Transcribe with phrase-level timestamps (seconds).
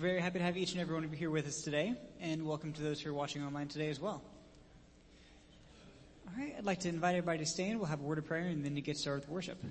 [0.00, 2.46] very happy to have each and every one of you here with us today, and
[2.46, 4.22] welcome to those who are watching online today as well.
[6.26, 7.78] All right, I'd like to invite everybody to stand.
[7.78, 9.62] We'll have a word of prayer and then to get started with worship.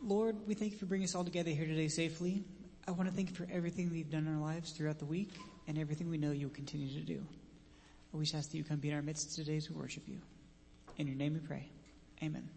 [0.00, 2.44] Lord, we thank you for bringing us all together here today safely.
[2.86, 5.06] I want to thank you for everything that you've done in our lives throughout the
[5.06, 5.32] week
[5.66, 7.20] and everything we know you'll continue to do.
[8.14, 10.20] I just ask that you come be in our midst today as we worship you.
[10.98, 11.68] In your name we pray.
[12.22, 12.48] Amen.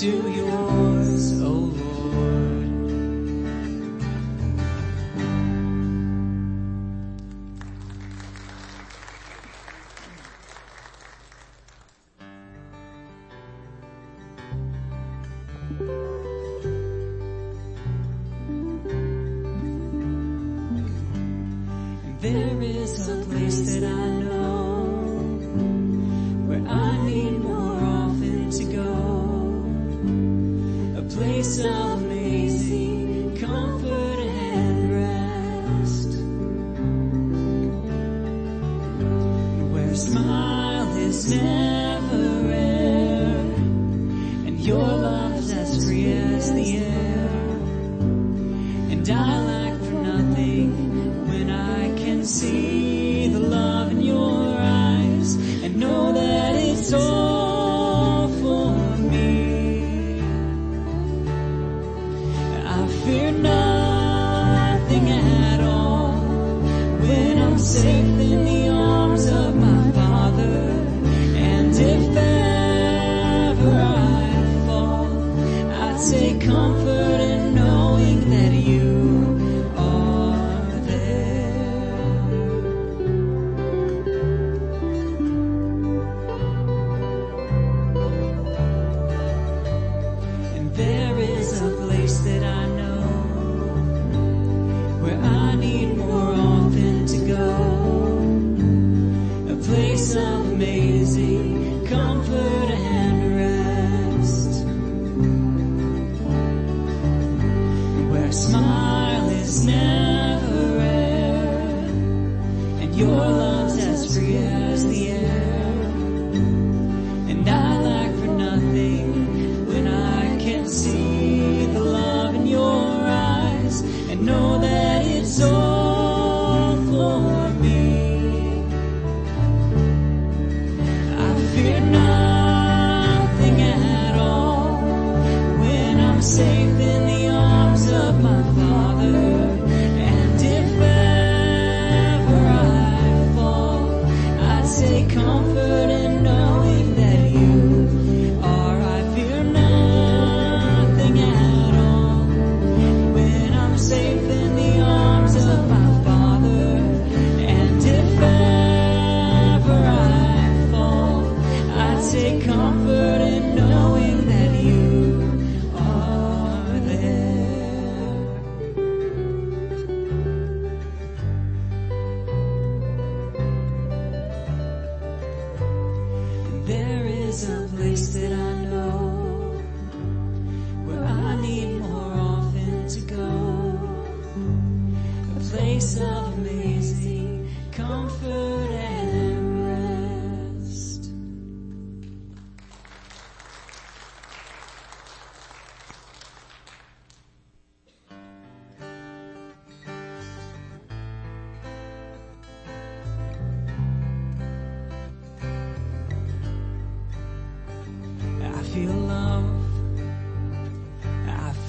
[0.00, 0.89] to yours.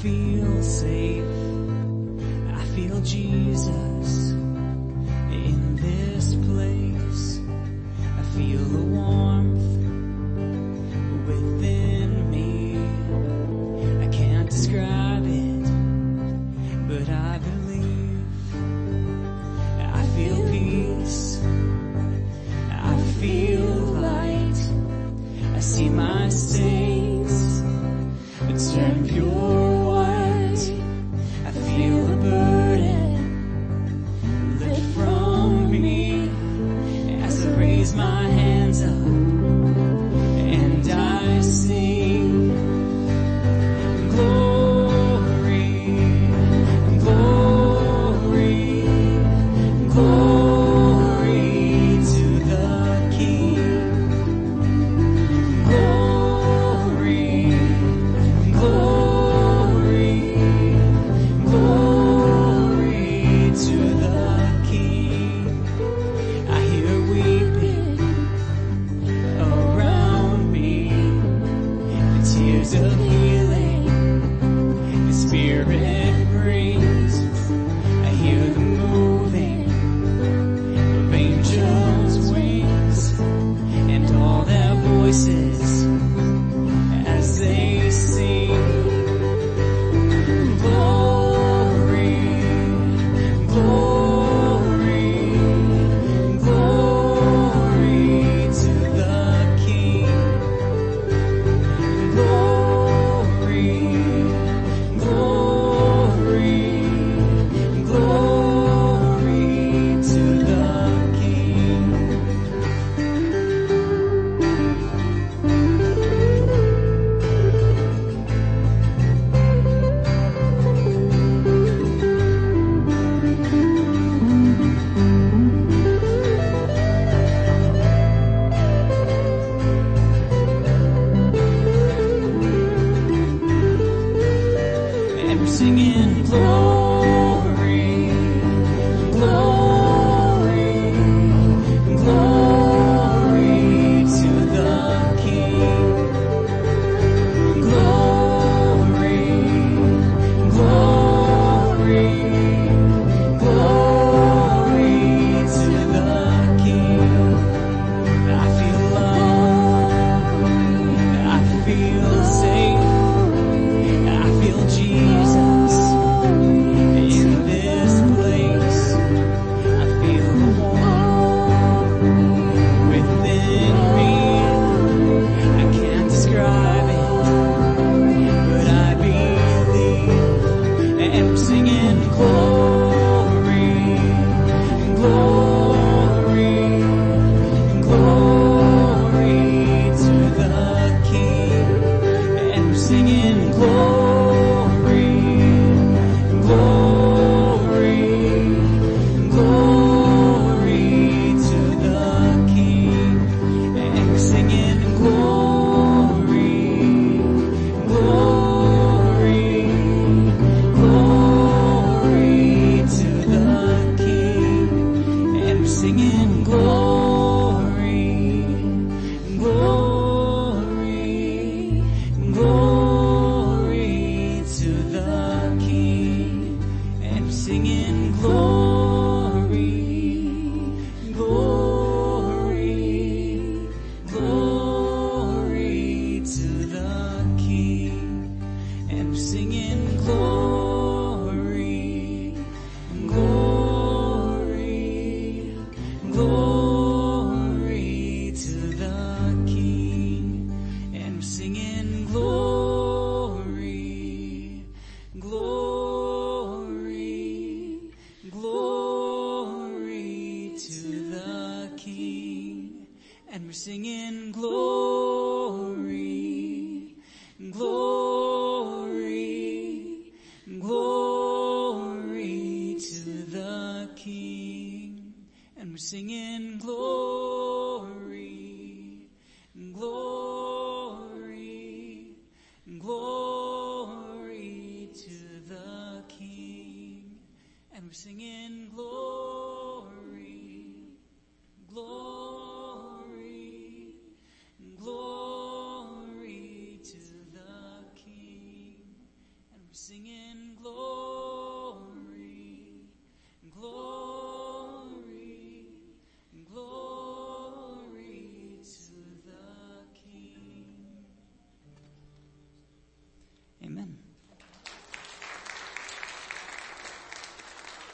[0.02, 1.24] feel safe.
[2.56, 4.32] I feel Jesus
[5.32, 7.40] in this place.
[8.18, 8.91] I feel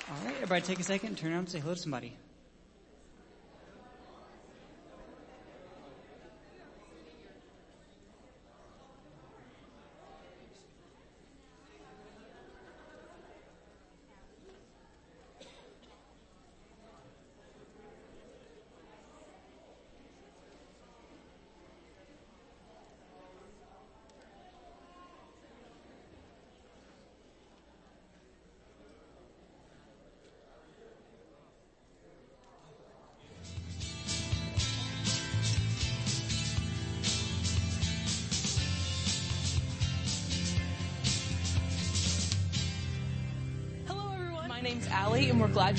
[0.10, 2.16] All right, everybody take a second turn around and say hello to somebody.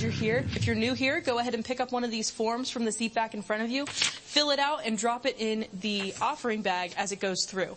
[0.01, 0.45] You're here.
[0.55, 2.93] If you're new here, go ahead and pick up one of these forms from the
[2.93, 6.63] seat back in front of you, fill it out and drop it in the offering
[6.63, 7.77] bag as it goes through.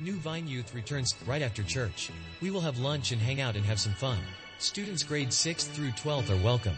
[0.00, 2.10] New Vine Youth returns right after church.
[2.40, 4.18] We will have lunch and hang out and have some fun.
[4.58, 6.76] Students grades 6th through 12th are welcome.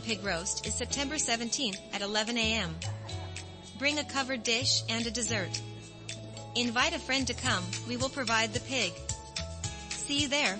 [0.00, 2.74] Pig Roast is September 17th at 11 a.m.
[3.78, 5.60] Bring a covered dish and a dessert.
[6.56, 8.92] Invite a friend to come, we will provide the pig.
[9.90, 10.58] See you there.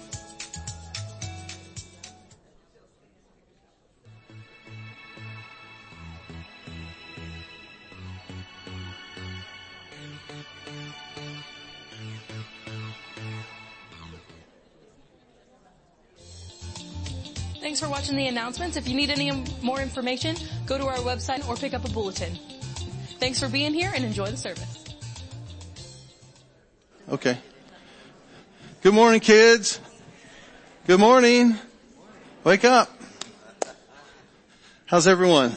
[17.72, 18.76] Thanks for watching the announcements.
[18.76, 20.36] If you need any more information,
[20.66, 22.38] go to our website or pick up a bulletin.
[23.18, 24.84] Thanks for being here and enjoy the service.
[27.08, 27.38] Okay.
[28.82, 29.80] Good morning, kids.
[30.86, 31.56] Good morning.
[32.44, 32.94] Wake up.
[34.84, 35.54] How's everyone?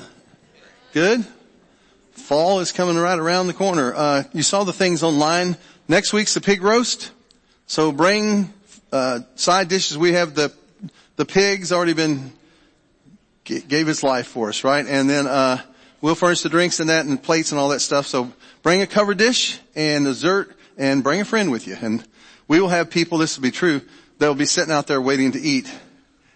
[0.93, 1.25] Good?
[2.13, 3.93] Fall is coming right around the corner.
[3.93, 5.57] Uh, you saw the things online.
[5.89, 7.11] Next week's the pig roast.
[7.67, 8.53] So bring,
[8.93, 9.97] uh, side dishes.
[9.97, 10.53] We have the,
[11.15, 12.33] the pig's already been,
[13.43, 14.85] gave his life for us, right?
[14.85, 15.61] And then, uh,
[16.01, 18.05] we'll furnish the drinks and that and plates and all that stuff.
[18.05, 18.31] So
[18.61, 21.77] bring a covered dish and dessert and bring a friend with you.
[21.81, 22.05] And
[22.47, 23.81] we will have people, this will be true,
[24.19, 25.71] that will be sitting out there waiting to eat.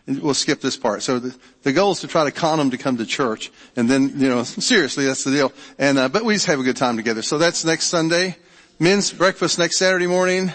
[0.08, 1.04] And we'll skip this part.
[1.04, 3.52] So the, the goal is to try to con them to come to church.
[3.76, 5.54] And then, you know, seriously, that's the deal.
[5.78, 7.22] And, uh, but we just have a good time together.
[7.22, 8.38] So that's next Sunday.
[8.80, 10.52] Men's breakfast next Saturday morning.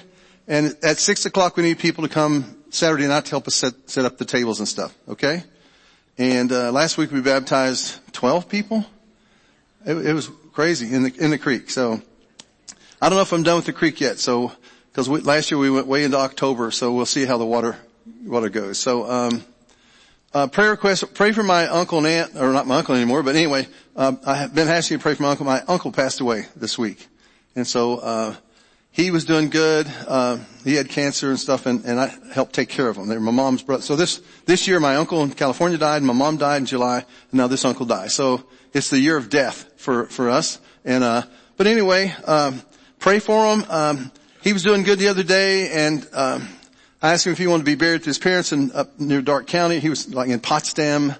[0.48, 3.88] And at six o'clock we need people to come Saturday night to help us set,
[3.88, 4.94] set up the tables and stuff.
[5.08, 5.44] Okay?
[6.18, 8.84] And, uh, last week we baptized 12 people.
[9.86, 11.70] It, it was crazy in the, in the creek.
[11.70, 12.02] So
[13.00, 14.18] I don't know if I'm done with the creek yet.
[14.18, 14.52] So,
[14.92, 16.70] cause we, last year we went way into October.
[16.70, 17.76] So we'll see how the water,
[18.24, 18.78] water goes.
[18.78, 19.44] So, um,
[20.32, 23.36] uh, prayer request, pray for my uncle and aunt, or not my uncle anymore, but
[23.36, 25.46] anyway, um, I have been asking you to pray for my uncle.
[25.46, 27.06] My uncle passed away this week.
[27.54, 28.34] And so, uh,
[28.94, 29.92] he was doing good.
[30.06, 33.08] Uh, he had cancer and stuff and, and I helped take care of him.
[33.08, 33.82] They were my mom's brother.
[33.82, 36.98] So this, this year my uncle in California died, and my mom died in July,
[36.98, 38.12] and now this uncle died.
[38.12, 40.60] So it's the year of death for, for us.
[40.84, 41.22] And, uh,
[41.56, 42.62] but anyway, um,
[43.00, 43.64] pray for him.
[43.68, 46.48] Um, he was doing good the other day and, um,
[47.02, 49.20] I asked him if he wanted to be buried with his parents in up near
[49.20, 49.80] Darke County.
[49.80, 51.14] He was like in Potsdam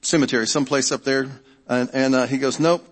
[0.00, 1.28] Cemetery, someplace up there.
[1.68, 2.84] And, and uh, he goes, nope,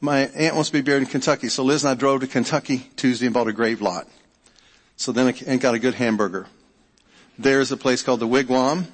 [0.00, 1.48] my aunt wants to be buried in Kentucky.
[1.48, 4.08] So Liz and I drove to Kentucky Tuesday and bought a grave lot.
[4.96, 6.46] So then I got a good hamburger.
[7.38, 8.86] There's a place called the Wigwam.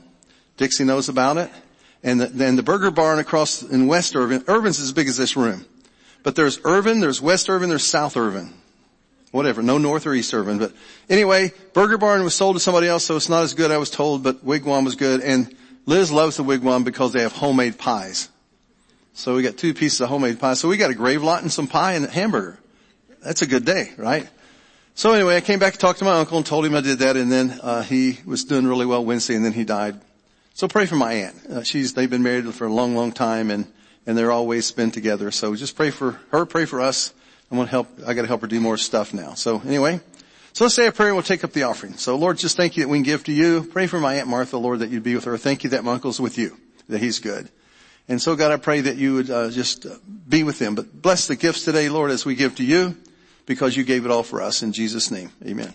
[0.56, 1.50] Dixie knows about it.
[2.02, 4.44] And the, then the burger barn across in West Irvine.
[4.46, 5.64] Irvine's as big as this room.
[6.22, 8.52] But there's Irvine, there's West Irvine, there's South Irvine.
[9.32, 10.58] Whatever, no North or East Irvine.
[10.58, 10.72] But
[11.10, 13.90] anyway, Burger Barn was sold to somebody else, so it's not as good, I was
[13.90, 15.20] told, but Wigwam was good.
[15.20, 18.28] And Liz loves the Wigwam because they have homemade pies.
[19.16, 20.52] So we got two pieces of homemade pie.
[20.52, 22.58] So we got a grave lot and some pie and a hamburger.
[23.22, 24.28] That's a good day, right?
[24.94, 26.98] So anyway, I came back and talked to my uncle and told him I did
[26.98, 29.98] that and then, uh, he was doing really well Wednesday and then he died.
[30.52, 31.46] So pray for my aunt.
[31.46, 33.66] Uh, she's, they've been married for a long, long time and,
[34.06, 35.30] and they're always been together.
[35.30, 37.14] So just pray for her, pray for us.
[37.50, 39.32] I want to help, I got to help her do more stuff now.
[39.32, 40.00] So anyway,
[40.52, 41.94] so let's say a prayer and we'll take up the offering.
[41.94, 43.62] So Lord, just thank you that we can give to you.
[43.62, 45.38] Pray for my Aunt Martha, Lord, that you'd be with her.
[45.38, 46.58] Thank you that my uncle's with you,
[46.90, 47.48] that he's good.
[48.08, 49.96] And so God, I pray that you would uh, just uh,
[50.28, 50.74] be with them.
[50.74, 52.96] But bless the gifts today, Lord, as we give to you
[53.46, 55.32] because you gave it all for us in Jesus name.
[55.44, 55.74] Amen.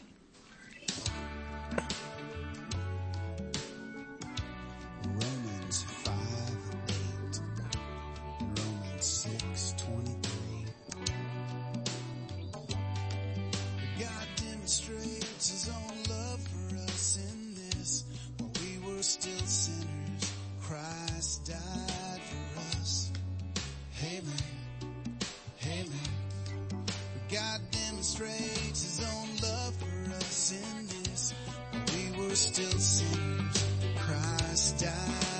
[32.35, 33.65] Still sinners,
[33.97, 35.30] Christ died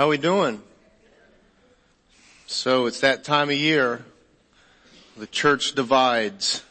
[0.00, 0.62] How we doing?
[2.46, 4.02] So it's that time of year.
[5.18, 6.62] The church divides.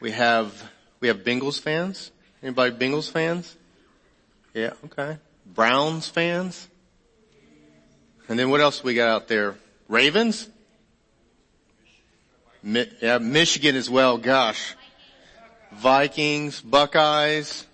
[0.00, 2.10] We have, we have Bengals fans.
[2.42, 3.56] Anybody Bengals fans?
[4.52, 5.16] Yeah, okay.
[5.46, 6.68] Browns fans?
[8.28, 9.54] And then what else we got out there?
[9.88, 10.46] Ravens?
[12.62, 14.76] Mi- yeah, Michigan as well, gosh.
[15.72, 17.64] Vikings, Buckeyes.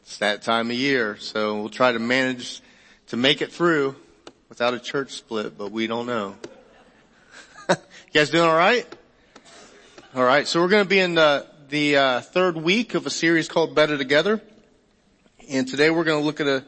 [0.00, 2.62] It's that time of year, so we'll try to manage
[3.12, 3.94] to make it through
[4.48, 6.34] without a church split, but we don't know.
[7.68, 7.76] you
[8.14, 8.86] guys doing alright?
[10.16, 13.74] Alright, so we're gonna be in the, the uh, third week of a series called
[13.74, 14.40] Better Together.
[15.50, 16.64] And today we're gonna look at a,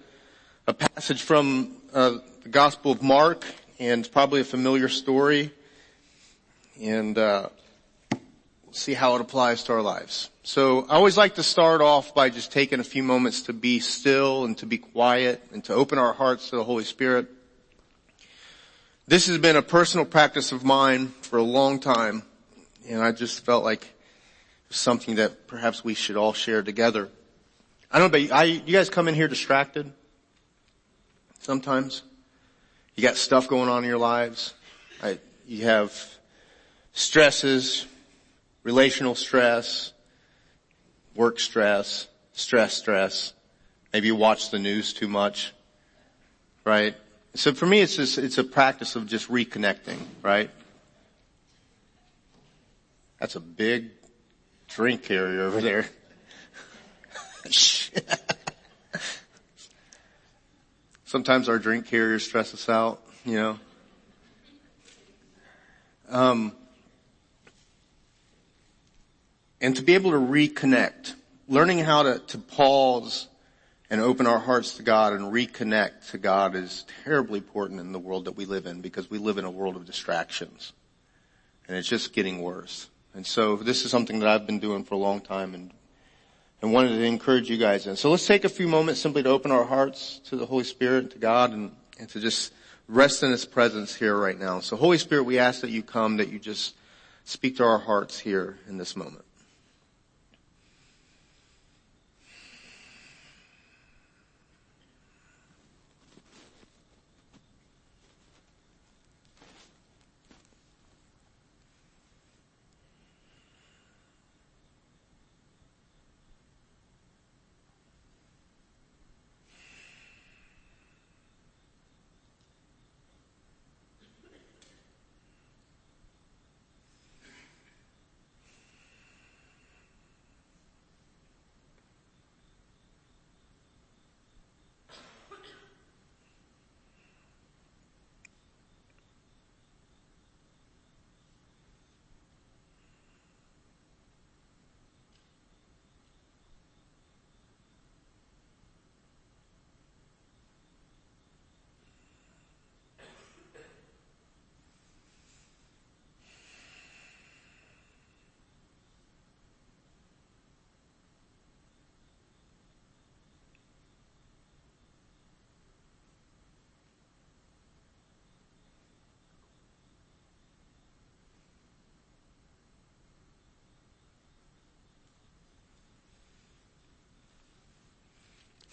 [0.66, 3.46] a passage from uh, the Gospel of Mark,
[3.78, 5.50] and it's probably a familiar story.
[6.78, 7.48] And uh,
[8.70, 10.28] see how it applies to our lives.
[10.46, 13.80] So I always like to start off by just taking a few moments to be
[13.80, 17.28] still and to be quiet and to open our hearts to the Holy Spirit.
[19.08, 22.24] This has been a personal practice of mine for a long time
[22.86, 23.94] and I just felt like
[24.68, 27.08] something that perhaps we should all share together.
[27.90, 29.90] I don't know, but I, you guys come in here distracted
[31.40, 32.02] sometimes.
[32.96, 34.52] You got stuff going on in your lives.
[35.02, 35.98] I, you have
[36.92, 37.86] stresses,
[38.62, 39.93] relational stress,
[41.14, 43.32] work stress, stress stress.
[43.92, 45.52] Maybe you watch the news too much,
[46.64, 46.96] right?
[47.34, 50.50] So for me, it's just, it's a practice of just reconnecting, right?
[53.18, 53.90] That's a big
[54.68, 55.86] drink carrier over there.
[61.04, 63.58] Sometimes our drink carriers stress us out, you know.
[66.08, 66.56] Um,
[69.64, 71.14] and to be able to reconnect,
[71.48, 73.28] learning how to, to pause
[73.88, 77.98] and open our hearts to God and reconnect to God is terribly important in the
[77.98, 80.74] world that we live in because we live in a world of distractions.
[81.66, 82.90] And it's just getting worse.
[83.14, 85.70] And so this is something that I've been doing for a long time and,
[86.60, 87.96] and wanted to encourage you guys in.
[87.96, 91.12] So let's take a few moments simply to open our hearts to the Holy Spirit,
[91.12, 92.52] to God, and, and to just
[92.86, 94.60] rest in His presence here right now.
[94.60, 96.74] So Holy Spirit, we ask that you come, that you just
[97.24, 99.23] speak to our hearts here in this moment.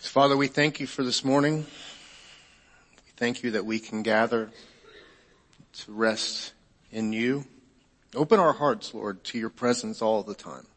[0.04, 1.60] Father, we thank you for this morning.
[1.60, 4.50] We thank you that we can gather
[5.74, 6.54] to rest
[6.92, 7.46] in you.
[8.14, 10.68] Open our hearts, Lord, to your presence all the time.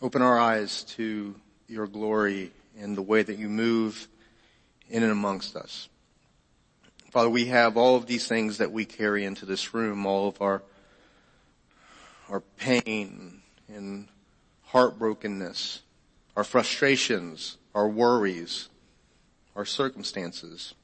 [0.00, 1.34] Open our eyes to
[1.68, 4.08] your glory and the way that you move
[4.88, 5.88] in and amongst us.
[7.10, 10.40] Father, we have all of these things that we carry into this room, all of
[10.40, 10.62] our,
[12.30, 14.08] our pain and
[14.70, 15.80] heartbrokenness,
[16.34, 18.68] our frustrations, our worries,
[19.56, 20.74] our circumstances,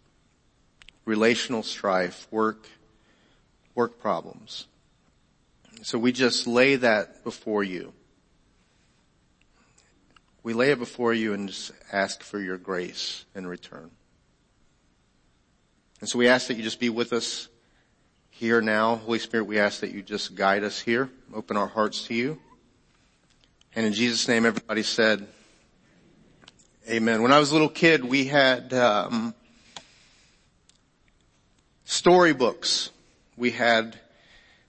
[1.04, 2.66] relational strife, work,
[3.74, 4.66] work problems.
[5.82, 7.92] So we just lay that before you.
[10.42, 13.90] We lay it before you and just ask for your grace in return.
[16.00, 17.48] And so we ask that you just be with us
[18.30, 18.96] here now.
[18.96, 22.38] Holy Spirit, we ask that you just guide us here, open our hearts to you.
[23.76, 25.28] And in Jesus' name, everybody said,
[26.90, 27.22] Amen.
[27.22, 29.32] When I was a little kid, we had um,
[31.84, 32.90] storybooks.
[33.36, 33.96] We had,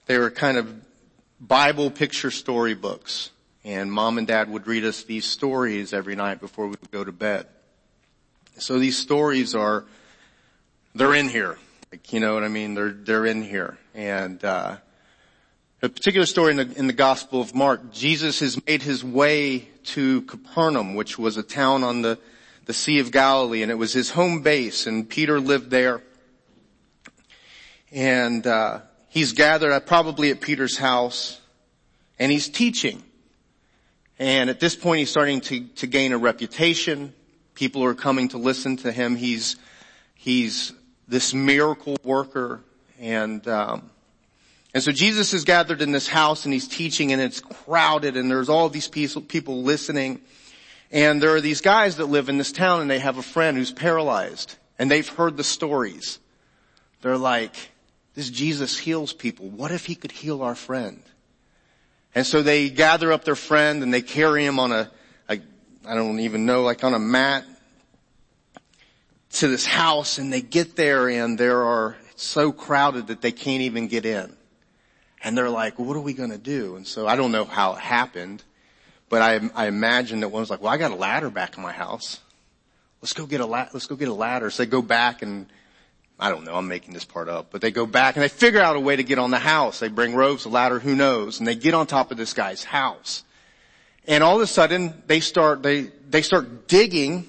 [0.06, 0.72] they were kind of
[1.40, 3.30] Bible picture storybooks.
[3.64, 7.02] And mom and dad would read us these stories every night before we would go
[7.02, 7.48] to bed.
[8.56, 9.84] So these stories are,
[10.94, 11.58] they're in here.
[11.90, 12.74] Like, you know what I mean?
[12.74, 13.78] They're, they're in here.
[13.96, 14.76] And, uh,
[15.84, 19.68] a particular story in the, in the Gospel of Mark, Jesus has made his way
[19.86, 22.20] to Capernaum, which was a town on the,
[22.66, 26.00] the Sea of Galilee, and it was his home base, and Peter lived there.
[27.90, 31.40] And, uh, he's gathered at, probably at Peter's house,
[32.16, 33.02] and he's teaching.
[34.20, 37.12] And at this point he's starting to, to gain a reputation.
[37.54, 39.16] People are coming to listen to him.
[39.16, 39.56] He's,
[40.14, 40.72] he's
[41.08, 42.60] this miracle worker
[43.00, 43.90] and, um,
[44.74, 48.30] and so Jesus is gathered in this house and he's teaching and it's crowded and
[48.30, 50.20] there's all these people listening.
[50.90, 53.56] And there are these guys that live in this town and they have a friend
[53.56, 56.18] who's paralyzed and they've heard the stories.
[57.02, 57.54] They're like,
[58.14, 59.48] this Jesus heals people.
[59.48, 61.02] What if he could heal our friend?
[62.14, 64.90] And so they gather up their friend and they carry him on a,
[65.28, 65.38] a
[65.86, 67.44] I don't even know, like on a mat
[69.32, 73.32] to this house and they get there and there are, it's so crowded that they
[73.32, 74.34] can't even get in.
[75.24, 76.76] And they're like, what are we going to do?
[76.76, 78.42] And so I don't know how it happened,
[79.08, 81.62] but I, I imagine that one was like, well, I got a ladder back in
[81.62, 82.20] my house.
[83.00, 84.50] Let's go get a la- let's go get a ladder.
[84.50, 85.46] So they go back and
[86.18, 88.60] I don't know, I'm making this part up, but they go back and they figure
[88.60, 89.80] out a way to get on the house.
[89.80, 92.62] They bring ropes, a ladder, who knows, and they get on top of this guy's
[92.62, 93.24] house.
[94.06, 97.28] And all of a sudden they start, they, they start digging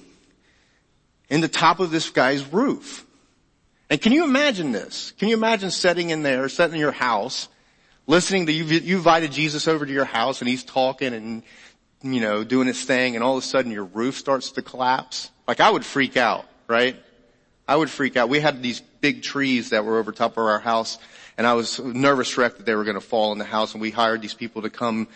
[1.28, 3.04] in the top of this guy's roof.
[3.90, 5.12] And can you imagine this?
[5.18, 7.48] Can you imagine sitting in there, sitting in your house,
[8.06, 11.42] listening to you, you invited Jesus over to your house and he's talking and,
[12.02, 15.30] you know, doing his thing and all of a sudden your roof starts to collapse.
[15.46, 16.96] Like I would freak out, right?
[17.66, 18.28] I would freak out.
[18.28, 20.98] We had these big trees that were over top of our house
[21.36, 23.80] and I was nervous wreck that they were going to fall in the house and
[23.80, 25.08] we hired these people to come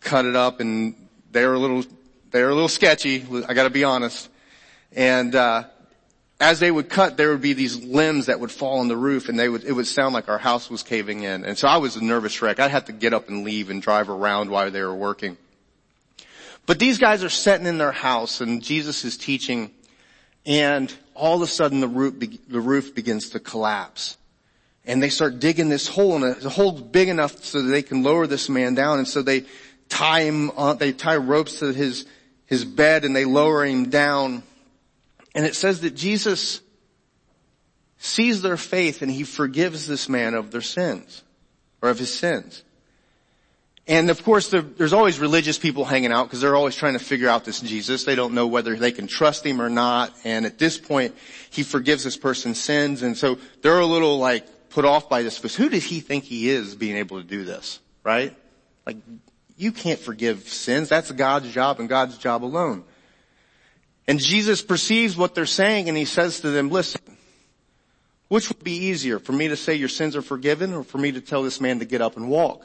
[0.00, 0.94] cut it up and
[1.32, 1.84] they were a little,
[2.30, 3.24] they were a little sketchy.
[3.48, 4.28] I gotta be honest.
[4.92, 5.64] And, uh,
[6.38, 9.28] as they would cut, there would be these limbs that would fall on the roof
[9.28, 11.44] and they would, it would sound like our house was caving in.
[11.44, 12.60] And so I was a nervous wreck.
[12.60, 15.38] I'd have to get up and leave and drive around while they were working.
[16.66, 19.70] But these guys are sitting in their house and Jesus is teaching
[20.44, 24.18] and all of a sudden the roof, the roof begins to collapse.
[24.84, 28.02] And they start digging this hole and a hole big enough so that they can
[28.02, 28.98] lower this man down.
[28.98, 29.44] And so they
[29.88, 32.06] tie him, on, they tie ropes to his,
[32.44, 34.42] his bed and they lower him down
[35.36, 36.62] and it says that Jesus
[37.98, 41.22] sees their faith and he forgives this man of their sins
[41.82, 42.62] or of his sins.
[43.86, 47.28] And of course there's always religious people hanging out because they're always trying to figure
[47.28, 48.04] out this Jesus.
[48.04, 50.14] They don't know whether they can trust him or not.
[50.24, 51.14] And at this point
[51.50, 53.02] he forgives this person's sins.
[53.02, 56.24] And so they're a little like put off by this because who does he think
[56.24, 57.78] he is being able to do this?
[58.02, 58.34] Right?
[58.86, 58.96] Like
[59.58, 60.88] you can't forgive sins.
[60.88, 62.84] That's God's job and God's job alone.
[64.08, 67.00] And Jesus perceives what they're saying and he says to them, listen,
[68.28, 71.12] which would be easier for me to say your sins are forgiven or for me
[71.12, 72.64] to tell this man to get up and walk?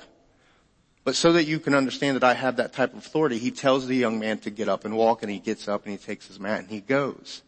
[1.04, 3.88] But so that you can understand that I have that type of authority, he tells
[3.88, 6.28] the young man to get up and walk and he gets up and he takes
[6.28, 7.42] his mat and he goes.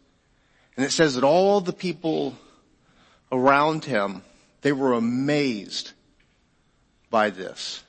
[0.75, 2.35] And it says that all the people
[3.31, 4.23] around him,
[4.61, 5.91] they were amazed
[7.11, 7.82] by this.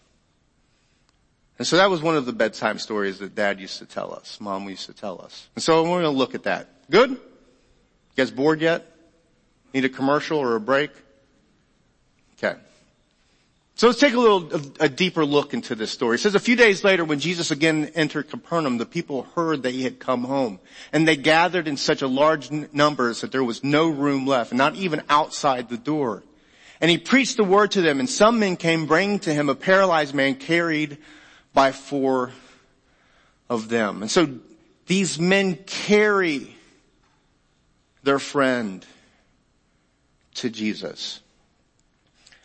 [1.58, 4.40] And so that was one of the bedtime stories that dad used to tell us,
[4.40, 5.48] mom used to tell us.
[5.54, 6.68] And so we're going to look at that.
[6.90, 7.10] Good?
[7.10, 7.18] You
[8.16, 8.90] guys bored yet?
[9.72, 10.90] Need a commercial or a break?
[12.38, 12.58] Okay.
[13.76, 16.16] So let's take a little, a, a deeper look into this story.
[16.16, 19.72] It says a few days later when Jesus again entered Capernaum, the people heard that
[19.72, 20.60] he had come home.
[20.92, 24.52] And they gathered in such a large n- numbers that there was no room left,
[24.52, 26.22] not even outside the door.
[26.80, 29.54] And he preached the word to them and some men came bringing to him a
[29.54, 30.98] paralyzed man carried
[31.54, 32.32] by four
[33.48, 34.02] of them.
[34.02, 34.28] And so
[34.86, 36.54] these men carry
[38.02, 38.84] their friend
[40.34, 41.20] to Jesus.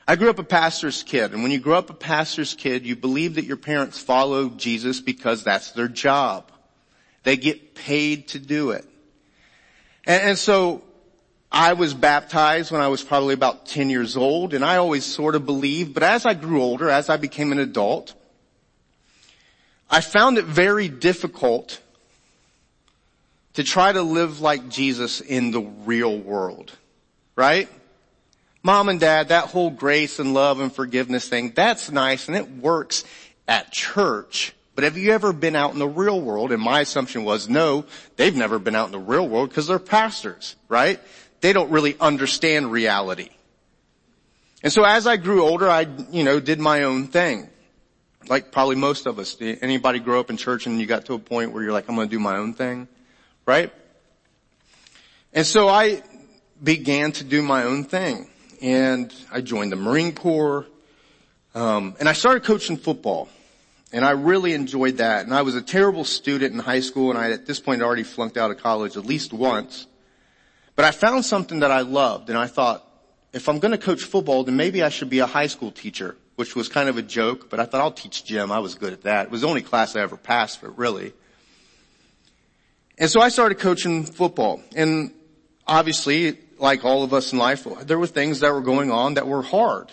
[0.08, 2.96] I grew up a pastor's kid, and when you grow up a pastor's kid, you
[2.96, 6.52] believe that your parents follow Jesus because that's their job.
[7.24, 8.86] They get paid to do it.
[10.06, 10.82] And, and so
[11.52, 15.36] I was baptized when I was probably about 10 years old, and I always sort
[15.36, 18.16] of believed, but as I grew older, as I became an adult,
[19.90, 21.82] I found it very difficult
[23.54, 26.72] to try to live like Jesus in the real world.
[27.36, 27.68] Right?
[28.62, 32.50] Mom and dad, that whole grace and love and forgiveness thing, that's nice and it
[32.50, 33.06] works
[33.48, 34.54] at church.
[34.76, 36.52] But have you ever been out in the real world?
[36.52, 39.80] And my assumption was no, they've never been out in the real world because they're
[39.80, 41.00] pastors, right?
[41.42, 43.30] They don't really understand reality.
[44.64, 47.50] And so as I grew older, I, you know, did my own thing.
[48.28, 49.38] Like probably most of us.
[49.40, 51.96] Anybody grow up in church and you got to a point where you're like, I'm
[51.96, 52.88] gonna do my own thing?
[53.46, 53.72] Right?
[55.34, 56.04] And so I
[56.62, 58.30] began to do my own thing
[58.62, 60.66] and I joined the Marine Corps.
[61.56, 63.28] Um, and I started coaching football,
[63.92, 65.26] and I really enjoyed that.
[65.26, 68.04] And I was a terrible student in high school, and I at this point already
[68.04, 69.88] flunked out of college at least once.
[70.76, 72.86] But I found something that I loved, and I thought,
[73.34, 76.16] if I'm going to coach football, then maybe I should be a high school teacher,
[76.40, 77.50] which was kind of a joke.
[77.50, 78.50] But I thought I'll teach gym.
[78.50, 79.26] I was good at that.
[79.26, 81.12] It was the only class I ever passed, but really.
[82.98, 85.12] And so I started coaching football, and
[85.68, 89.28] obviously like all of us in life, there were things that were going on that
[89.28, 89.92] were hard.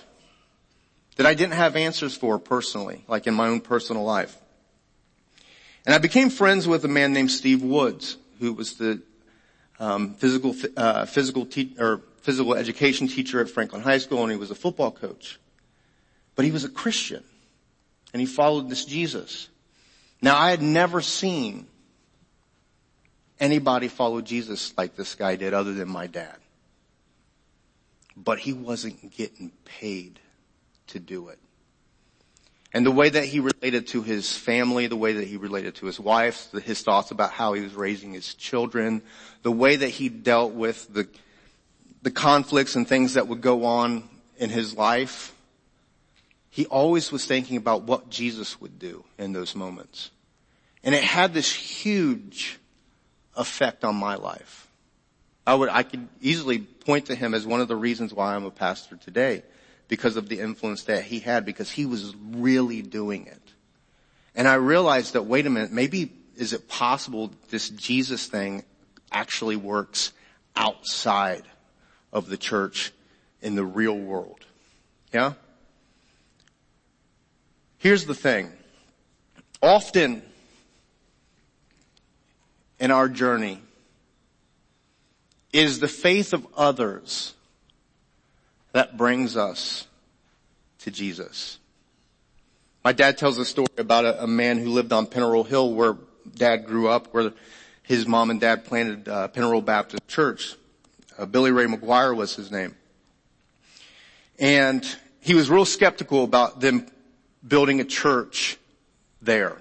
[1.17, 4.37] That I didn't have answers for personally, like in my own personal life.
[5.85, 9.03] And I became friends with a man named Steve Woods, who was the
[9.81, 14.39] um, physical uh, physical te- or physical education teacher at Franklin High School, and he
[14.39, 15.41] was a football coach.
[16.37, 17.25] But he was a Christian,
[18.13, 19.49] and he followed this Jesus.
[20.23, 21.67] Now I had never seen
[23.41, 26.37] anybody follow Jesus like this guy did, other than my dad
[28.17, 30.19] but he wasn't getting paid
[30.89, 31.39] to do it.
[32.73, 35.87] And the way that he related to his family, the way that he related to
[35.87, 39.03] his wife, his thoughts about how he was raising his children,
[39.43, 41.09] the way that he dealt with the,
[42.03, 45.35] the conflicts and things that would go on in his life,
[46.57, 50.11] he always was thinking about what Jesus would do in those moments.
[50.83, 52.59] And it had this huge
[53.37, 54.67] effect on my life.
[55.47, 58.47] I would, I could easily point to him as one of the reasons why I'm
[58.47, 59.43] a pastor today
[59.89, 63.53] because of the influence that he had because he was really doing it.
[64.35, 68.65] And I realized that wait a minute, maybe is it possible this Jesus thing
[69.13, 70.15] actually works
[70.57, 71.43] outside
[72.15, 72.93] of the church
[73.43, 74.41] in the real world?
[75.13, 75.35] Yeah?
[77.87, 78.51] Here's the thing.
[79.63, 80.23] Often
[82.81, 83.63] in our journey,
[85.53, 87.33] it is the faith of others
[88.73, 89.87] that brings us
[90.81, 91.61] to Jesus.
[92.83, 95.97] My dad tells a story about a, a man who lived on Pennaroll Hill where
[96.35, 97.31] dad grew up, where
[97.85, 99.29] his mom and dad planted uh,
[99.61, 100.57] Baptist Church.
[101.17, 102.75] Uh, Billy Ray McGuire was his name.
[104.41, 104.85] And
[105.21, 106.89] he was real skeptical about them
[107.47, 108.57] building a church
[109.23, 109.57] there.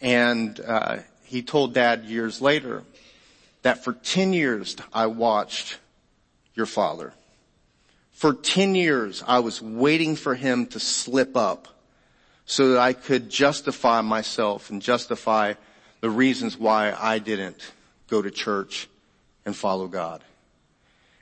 [0.00, 2.84] And uh, he told dad years later,
[3.66, 5.78] that for 10 years I watched
[6.54, 7.12] your father.
[8.12, 11.66] For 10 years I was waiting for him to slip up
[12.44, 15.54] so that I could justify myself and justify
[16.00, 17.72] the reasons why I didn't
[18.08, 18.88] go to church
[19.44, 20.22] and follow God.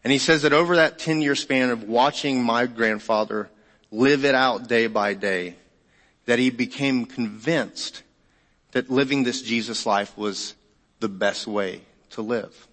[0.04, 3.48] And he says that over that 10 year span of watching my grandfather
[3.94, 5.54] live it out day by day,
[6.26, 8.02] that he became convinced
[8.72, 10.54] that living this Jesus life was
[11.00, 11.80] the best way
[12.11, 12.66] to live.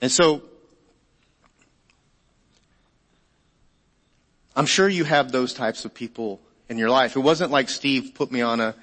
[0.00, 0.42] And so,
[4.56, 7.14] I'm sure you have those types of people in your life.
[7.16, 8.74] It wasn't like Steve put me on a,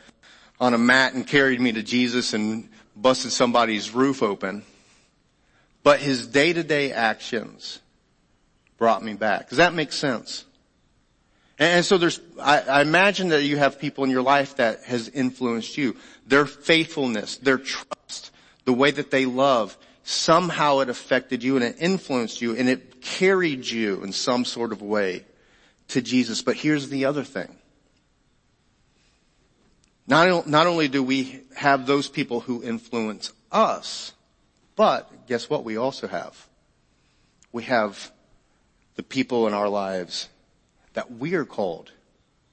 [0.59, 4.63] on a mat and carried me to Jesus and busted somebody's roof open.
[5.83, 7.79] But his day to day actions
[8.77, 9.49] brought me back.
[9.49, 10.45] Does that make sense?
[11.59, 15.09] And so there's, I, I, imagine that you have people in your life that has
[15.09, 15.95] influenced you.
[16.27, 18.31] Their faithfulness, their trust,
[18.65, 23.01] the way that they love, somehow it affected you and it influenced you and it
[23.01, 25.25] carried you in some sort of way
[25.89, 26.43] to Jesus.
[26.43, 27.55] But here's the other thing.
[30.05, 34.13] Not, not only do we have those people who influence us,
[34.75, 36.47] but guess what we also have?
[37.51, 38.11] We have
[38.97, 40.27] the people in our lives
[40.93, 41.91] that we are called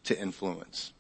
[0.04, 0.92] to influence.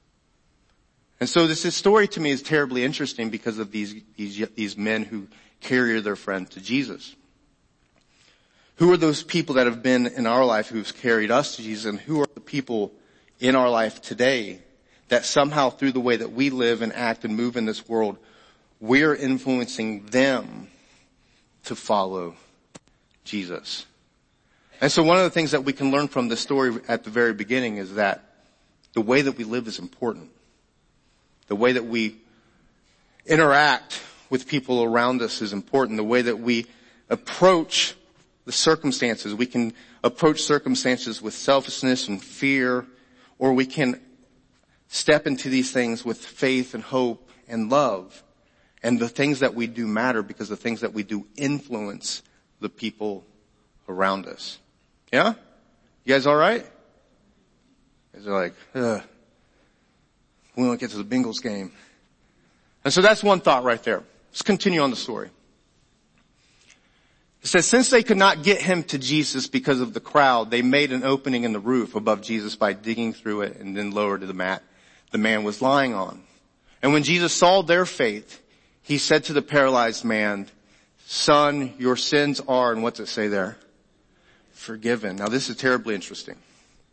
[1.20, 5.04] And so this, story to me is terribly interesting because of these, these, these men
[5.04, 5.28] who
[5.60, 7.14] carry their friend to Jesus.
[8.76, 11.84] Who are those people that have been in our life who've carried us to Jesus
[11.84, 12.92] and who are the people
[13.38, 14.60] in our life today
[15.08, 18.16] that somehow through the way that we live and act and move in this world,
[18.80, 20.68] we're influencing them
[21.64, 22.34] to follow
[23.24, 23.86] Jesus.
[24.80, 27.10] And so one of the things that we can learn from this story at the
[27.10, 28.22] very beginning is that
[28.92, 30.30] the way that we live is important.
[31.46, 32.16] The way that we
[33.26, 35.96] interact with people around us is important.
[35.96, 36.66] The way that we
[37.08, 37.94] approach
[38.44, 39.34] the circumstances.
[39.34, 42.86] We can approach circumstances with selfishness and fear,
[43.38, 44.00] or we can
[44.88, 48.22] step into these things with faith and hope and love.
[48.82, 52.22] And the things that we do matter because the things that we do influence
[52.60, 53.24] the people
[53.88, 54.58] around us.
[55.12, 55.34] Yeah?
[56.04, 56.66] You guys alright?
[58.14, 59.02] Guys are like, Ugh.
[60.56, 61.72] we won't get to the Bengals game.
[62.84, 64.02] And so that's one thought right there.
[64.30, 65.30] Let's continue on the story.
[67.42, 70.62] It says, since they could not get him to Jesus because of the crowd, they
[70.62, 74.22] made an opening in the roof above Jesus by digging through it and then lowered
[74.22, 74.62] to the mat
[75.14, 76.20] the man was lying on.
[76.82, 78.42] And when Jesus saw their faith,
[78.82, 80.48] he said to the paralyzed man,
[81.06, 83.56] son, your sins are, and what's it say there?
[84.54, 85.16] Forgiven.
[85.16, 86.36] Now this is terribly interesting.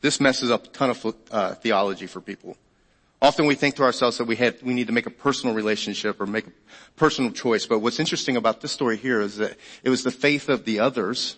[0.01, 2.57] This messes up a ton of uh, theology for people.
[3.21, 6.19] Often we think to ourselves that we had, we need to make a personal relationship
[6.19, 6.51] or make a
[6.95, 7.67] personal choice.
[7.67, 10.79] But what's interesting about this story here is that it was the faith of the
[10.79, 11.35] others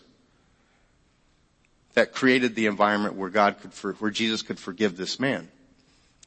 [1.94, 5.50] that created the environment where God could, where Jesus could forgive this man.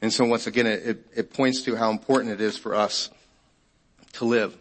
[0.01, 3.09] And so once again, it, it points to how important it is for us
[4.13, 4.55] to live.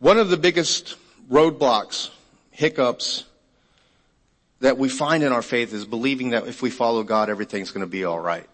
[0.00, 0.96] One of the biggest
[1.30, 2.10] roadblocks,
[2.50, 3.24] hiccups
[4.60, 7.86] that we find in our faith is believing that if we follow God, everything's going
[7.86, 8.48] to be all right.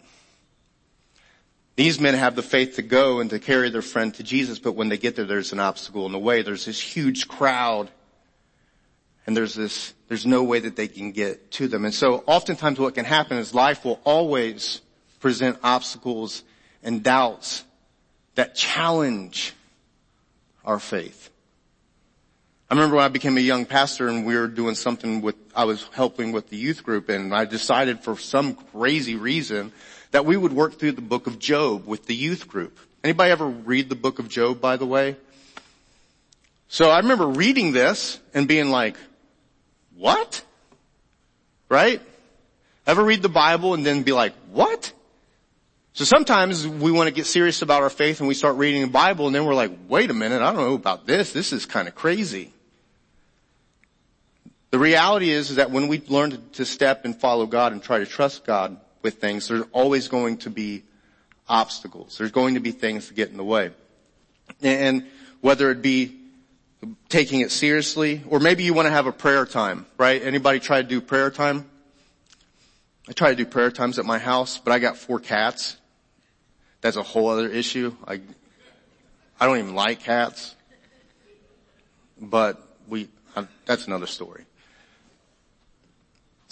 [1.77, 4.73] These men have the faith to go and to carry their friend to Jesus, but
[4.73, 6.43] when they get there, there's an obstacle in the way.
[6.43, 7.91] There's this huge crowd
[9.27, 11.85] and there's this, there's no way that they can get to them.
[11.85, 14.83] And so oftentimes what can happen is life will always
[15.21, 16.45] present obstacles
[16.83, 17.65] and doubts
[18.35, 19.55] that challenge
[20.65, 21.31] our faith.
[22.75, 25.65] I remember when I became a young pastor and we were doing something with, I
[25.65, 29.71] was helping with the youth group and I decided for some crazy reason
[30.11, 32.77] that we would work through the book of Job with the youth group.
[33.05, 35.15] Anybody ever read the book of Job, by the way?
[36.67, 38.97] So I remember reading this and being like,
[39.97, 40.43] what?
[41.69, 42.03] Right?
[42.89, 44.93] Ever read the Bible and then be like, what?
[45.93, 48.89] So sometimes we want to get serious about our faith and we start reading the
[48.89, 51.33] Bible and then we're like, wait a minute, I don't know about this.
[51.33, 52.51] This is kind of crazy.
[54.75, 58.01] The reality is, is that when we learn to step and follow God and try
[58.01, 60.83] to trust God with things, there's always going to be
[61.49, 62.19] obstacles.
[62.19, 63.71] There's going to be things that get in the way.
[64.63, 65.07] And
[65.41, 66.19] whether it be
[67.09, 70.21] taking it seriously, or maybe you want to have a prayer time, right?
[70.21, 71.71] Anybody try to do prayer time?
[73.09, 75.77] I try to do prayer times at my house, but I got four cats.
[76.81, 77.95] That's a whole other issue.
[78.09, 78.21] I,
[79.39, 80.57] I don't even like cats,
[82.21, 84.47] but we, I, that's another story.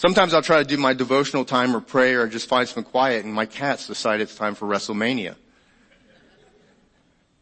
[0.02, 3.24] Sometimes I'll try to do my devotional time or pray or just find some quiet
[3.24, 5.36] and my cats decide it's time for WrestleMania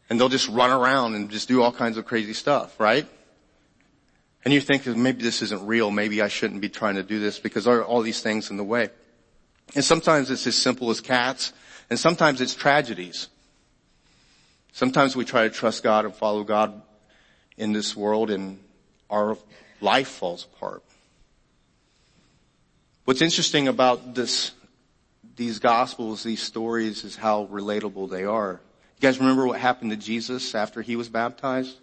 [0.07, 3.07] and they'll just run around and just do all kinds of crazy stuff, right?
[4.45, 7.39] And you think maybe this isn't real, maybe I shouldn't be trying to do this
[7.39, 8.91] because there are all these things in the way.
[9.73, 11.53] And sometimes it's as simple as cats,
[11.89, 13.27] and sometimes it's tragedies.
[14.71, 16.79] Sometimes we try to trust God and follow God
[17.57, 18.59] in this world and
[19.09, 19.35] our
[19.81, 20.83] life falls apart.
[23.03, 24.51] What's interesting about this,
[25.35, 28.61] these gospels, these stories is how relatable they are.
[28.97, 31.77] You guys remember what happened to Jesus after he was baptized?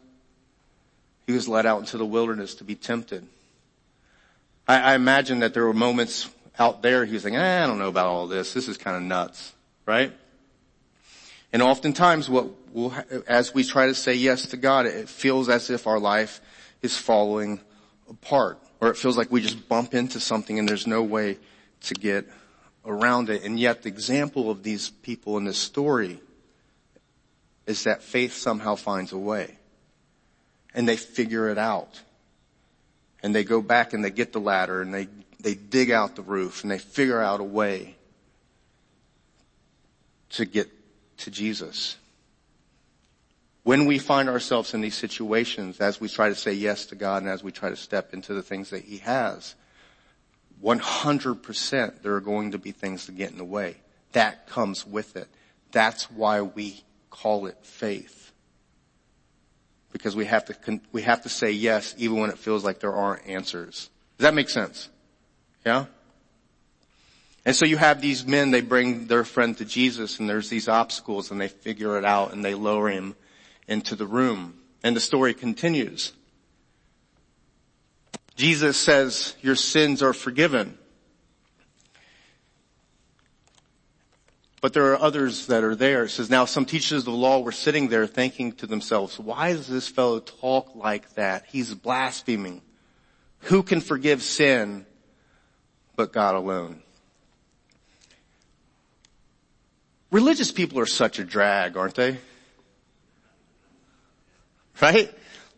[1.27, 3.27] He was led out into the wilderness to be tempted.
[4.69, 7.81] I, I imagine that there were moments out there he was thinking, eh, I don't
[7.81, 8.55] know about all this.
[8.55, 9.53] This is kind of nuts,
[9.87, 10.13] right?
[11.53, 12.95] And oftentimes what we'll,
[13.27, 16.41] as we try to say yes to God, it feels as if our life
[16.81, 17.61] is falling
[18.09, 21.39] apart or it feels like we just bump into something and there's no way
[21.83, 22.29] to get
[22.85, 23.45] around it.
[23.45, 26.21] And yet the example of these people in this story
[27.67, 29.57] is that faith somehow finds a way.
[30.75, 32.01] And they figure it out.
[33.23, 35.09] And they go back and they get the ladder and they
[35.41, 37.97] they dig out the roof and they figure out a way
[40.31, 40.69] to get
[41.19, 41.97] to Jesus.
[43.65, 47.23] When we find ourselves in these situations, as we try to say yes to God
[47.23, 49.55] and as we try to step into the things that He has,
[50.63, 53.77] 100% there are going to be things that get in the way.
[54.13, 55.29] That comes with it.
[55.71, 58.33] That's why we call it faith.
[59.93, 62.93] Because we have to, we have to say yes even when it feels like there
[62.93, 63.91] aren't answers.
[64.19, 64.89] Does that make sense?
[65.65, 65.87] Yeah?
[67.45, 70.69] And so you have these men, they bring their friend to Jesus and there's these
[70.69, 73.15] obstacles and they figure it out and they lower him
[73.69, 74.55] into the room.
[74.83, 76.13] And the story continues.
[78.37, 80.79] Jesus says, your sins are forgiven.
[84.61, 86.05] But there are others that are there.
[86.05, 89.53] It says, now some teachers of the law were sitting there thinking to themselves, why
[89.53, 91.47] does this fellow talk like that?
[91.49, 92.63] He's blaspheming.
[93.43, 94.87] Who can forgive sin
[95.95, 96.83] but God alone?
[100.11, 102.19] Religious people are such a drag, aren't they?
[104.81, 105.13] Right?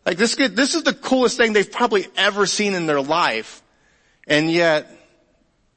[0.05, 3.61] Like this, could, this is the coolest thing they've probably ever seen in their life.
[4.27, 4.89] And yet,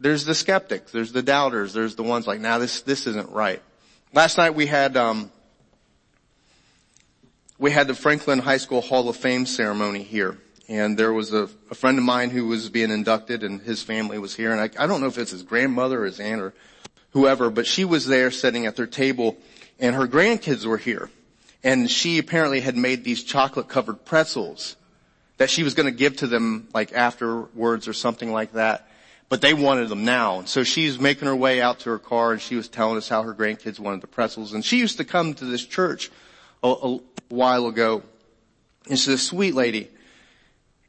[0.00, 3.30] there's the skeptics, there's the doubters, there's the ones like, now nah, this, this isn't
[3.30, 3.62] right.
[4.12, 5.30] Last night we had, um,
[7.58, 10.38] we had the Franklin High School Hall of Fame ceremony here.
[10.68, 14.18] And there was a, a friend of mine who was being inducted and his family
[14.18, 14.52] was here.
[14.52, 16.54] And I, I don't know if it's his grandmother or his aunt or
[17.10, 19.36] whoever, but she was there sitting at their table
[19.78, 21.10] and her grandkids were here.
[21.64, 24.76] And she apparently had made these chocolate covered pretzels
[25.38, 28.86] that she was going to give to them like afterwards or something like that.
[29.30, 30.40] But they wanted them now.
[30.40, 33.08] And So she's making her way out to her car and she was telling us
[33.08, 34.52] how her grandkids wanted the pretzels.
[34.52, 36.10] And she used to come to this church
[36.62, 37.00] a, a
[37.30, 38.02] while ago.
[38.88, 39.88] And she's a sweet lady.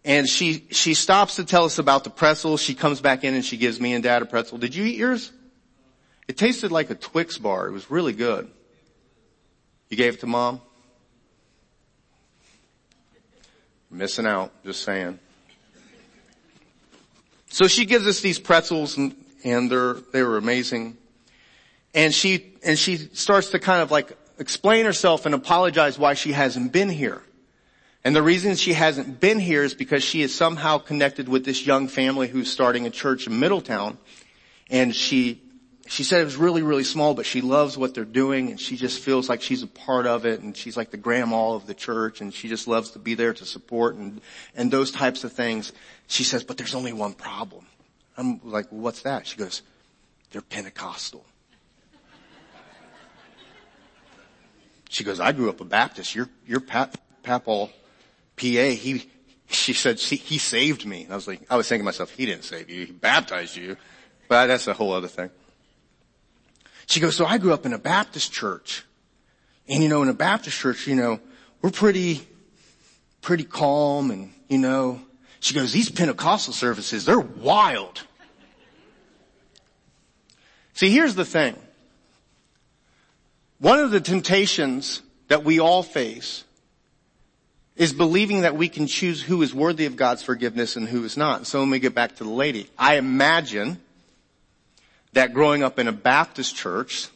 [0.03, 2.61] And she, she stops to tell us about the pretzels.
[2.61, 4.57] She comes back in and she gives me and dad a pretzel.
[4.57, 5.31] Did you eat yours?
[6.27, 7.67] It tasted like a Twix bar.
[7.67, 8.51] It was really good.
[9.89, 10.61] You gave it to mom?
[13.91, 15.19] Missing out, just saying.
[17.47, 20.97] So she gives us these pretzels and, and they're, they were amazing.
[21.93, 26.33] And she, and she starts to kind of like explain herself and apologize why she
[26.33, 27.21] hasn't been here.
[28.03, 31.65] And the reason she hasn't been here is because she is somehow connected with this
[31.65, 33.97] young family who's starting a church in Middletown.
[34.69, 35.41] And she
[35.87, 38.75] she said it was really, really small, but she loves what they're doing and she
[38.75, 41.75] just feels like she's a part of it and she's like the grandma of the
[41.75, 44.19] church and she just loves to be there to support and,
[44.55, 45.73] and those types of things.
[46.07, 47.67] She says, but there's only one problem.
[48.17, 49.27] I'm like, well, what's that?
[49.27, 49.61] She goes,
[50.31, 51.25] they're Pentecostal.
[54.89, 56.15] She goes, I grew up a Baptist.
[56.15, 57.67] Your, your pap, papal
[58.37, 59.09] PA, he,
[59.49, 61.03] she said, he, saved me.
[61.03, 62.85] And I was like, I was thinking to myself, he didn't save you.
[62.85, 63.77] He baptized you.
[64.27, 65.29] But that's a whole other thing.
[66.87, 68.83] She goes, so I grew up in a Baptist church.
[69.67, 71.19] And you know, in a Baptist church, you know,
[71.61, 72.21] we're pretty,
[73.21, 75.01] pretty calm and, you know,
[75.39, 78.03] she goes, these Pentecostal services, they're wild.
[80.73, 81.55] See, here's the thing.
[83.59, 86.43] One of the temptations that we all face
[87.75, 91.17] is believing that we can choose who is worthy of God's forgiveness and who is
[91.17, 91.45] not.
[91.47, 92.69] So let me get back to the lady.
[92.77, 93.81] I imagine
[95.15, 97.07] that growing up in a Baptist church,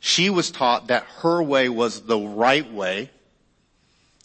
[0.00, 3.10] she was taught that her way was the right way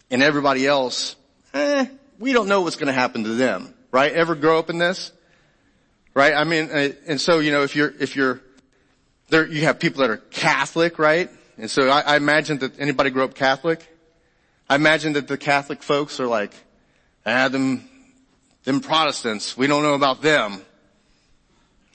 [0.09, 1.15] and everybody else,
[1.53, 1.87] eh,
[2.19, 4.11] we don't know what's going to happen to them, right?
[4.11, 5.11] Ever grow up in this?
[6.13, 6.33] Right?
[6.33, 8.41] I mean, uh, and so, you know, if you're, if you're,
[9.29, 11.29] there, you have people that are Catholic, right?
[11.57, 13.85] And so I, I imagine that anybody grew up Catholic?
[14.69, 16.53] I imagine that the Catholic folks are like,
[17.25, 17.87] ah, them,
[18.63, 20.61] them Protestants, we don't know about them.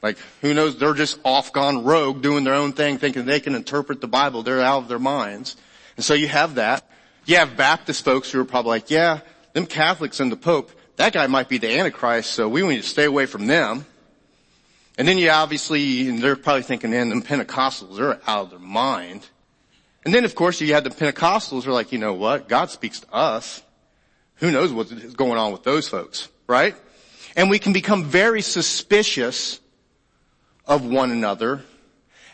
[0.03, 3.55] Like, who knows, they're just off gone rogue doing their own thing thinking they can
[3.55, 4.43] interpret the Bible.
[4.43, 5.57] They're out of their minds.
[5.97, 6.89] And so you have that.
[7.25, 9.21] You have Baptist folks who are probably like, yeah,
[9.53, 12.89] them Catholics and the Pope, that guy might be the Antichrist, so we need to
[12.89, 13.87] stay away from them.
[14.99, 18.59] And then you obviously, and they're probably thinking, man, them Pentecostals, they're out of their
[18.59, 19.27] mind.
[20.05, 22.49] And then of course you have the Pentecostals who are like, you know what?
[22.49, 23.63] God speaks to us.
[24.37, 26.75] Who knows what's going on with those folks, right?
[27.37, 29.61] And we can become very suspicious
[30.67, 31.63] of one another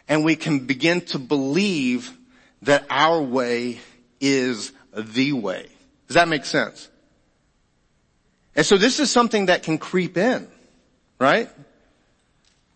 [0.08, 2.16] and we can begin to believe
[2.62, 3.78] that our way
[4.20, 5.66] is the way.
[6.06, 6.88] Does that make sense?
[8.56, 10.48] And so this is something that can creep in,
[11.20, 11.48] right?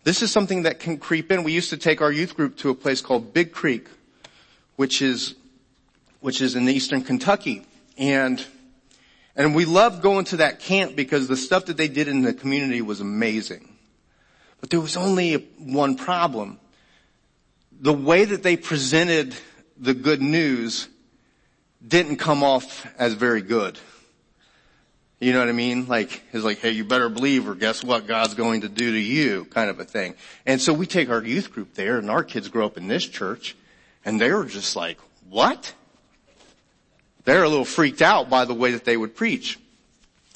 [0.03, 1.43] This is something that can creep in.
[1.43, 3.87] We used to take our youth group to a place called Big Creek,
[4.75, 5.35] which is,
[6.21, 7.65] which is in eastern Kentucky.
[7.97, 8.45] And,
[9.35, 12.33] and we loved going to that camp because the stuff that they did in the
[12.33, 13.72] community was amazing.
[14.69, 16.59] There was only one problem.
[17.81, 19.35] The way that they presented
[19.77, 20.87] the good news
[21.85, 23.77] didn't come off as very good.
[25.19, 25.87] You know what I mean?
[25.87, 28.99] Like, it's like, hey, you better believe or guess what God's going to do to
[28.99, 30.15] you kind of a thing.
[30.45, 33.07] And so we take our youth group there and our kids grow up in this
[33.07, 33.55] church
[34.03, 34.97] and they were just like,
[35.29, 35.73] what?
[37.23, 39.59] They're a little freaked out by the way that they would preach.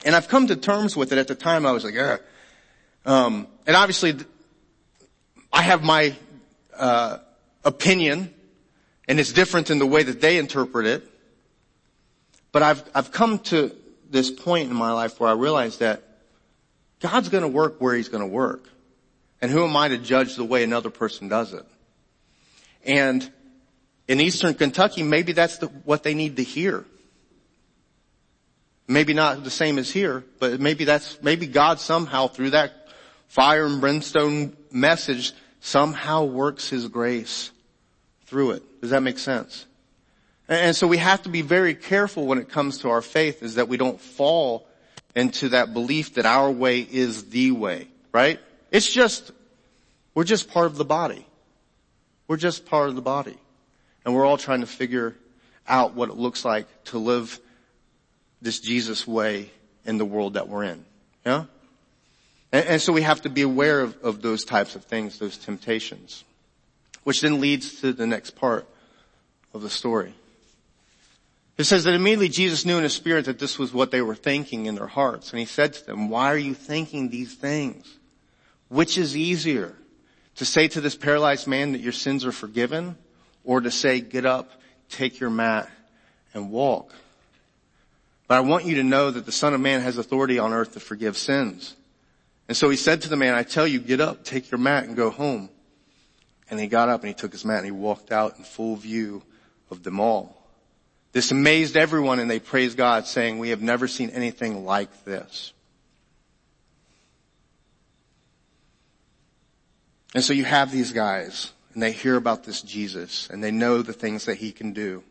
[0.05, 1.17] And I've come to terms with it.
[1.17, 2.17] At the time I was like, yeah.
[3.05, 4.15] Um, and obviously
[5.53, 6.15] I have my,
[6.75, 7.19] uh,
[7.67, 8.33] opinion
[9.07, 11.07] and it's different in the way that they interpret it.
[12.51, 13.75] But I've, I've come to
[14.09, 16.01] this point in my life where I realize that
[16.99, 18.69] God's gonna work where He's gonna work.
[19.41, 21.65] And who am I to judge the way another person does it?
[22.83, 23.29] And
[24.07, 26.85] in Eastern Kentucky, maybe that's the, what they need to hear.
[28.87, 32.86] Maybe not the same as here, but maybe that's, maybe God somehow through that
[33.27, 37.51] fire and brimstone message somehow works His grace
[38.25, 38.81] through it.
[38.81, 39.65] Does that make sense?
[40.47, 43.55] And so we have to be very careful when it comes to our faith is
[43.55, 44.67] that we don't fall
[45.15, 48.39] into that belief that our way is the way, right?
[48.71, 49.31] It's just,
[50.13, 51.25] we're just part of the body.
[52.27, 53.37] We're just part of the body.
[54.05, 55.15] And we're all trying to figure
[55.67, 57.39] out what it looks like to live
[58.41, 59.51] this Jesus way
[59.85, 60.85] in the world that we're in.
[61.25, 61.45] Yeah?
[62.51, 65.37] And, and so we have to be aware of, of those types of things, those
[65.37, 66.23] temptations.
[67.03, 68.67] Which then leads to the next part
[69.53, 70.13] of the story.
[71.57, 74.15] It says that immediately Jesus knew in his spirit that this was what they were
[74.15, 75.31] thinking in their hearts.
[75.31, 77.97] And he said to them, why are you thinking these things?
[78.69, 79.75] Which is easier?
[80.35, 82.95] To say to this paralyzed man that your sins are forgiven
[83.43, 84.51] or to say, get up,
[84.89, 85.67] take your mat
[86.33, 86.93] and walk.
[88.27, 90.73] But I want you to know that the son of man has authority on earth
[90.73, 91.75] to forgive sins.
[92.47, 94.85] And so he said to the man, I tell you, get up, take your mat
[94.85, 95.49] and go home.
[96.49, 98.77] And he got up and he took his mat and he walked out in full
[98.77, 99.21] view
[99.69, 100.33] of them all.
[101.11, 105.51] This amazed everyone and they praised God saying, we have never seen anything like this.
[110.15, 113.81] And so you have these guys and they hear about this Jesus and they know
[113.81, 115.03] the things that he can do.